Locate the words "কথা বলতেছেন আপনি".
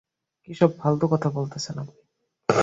1.11-1.99